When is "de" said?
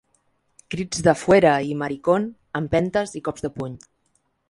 1.09-1.13, 3.49-3.57